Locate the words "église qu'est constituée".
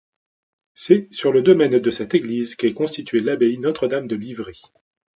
2.15-3.19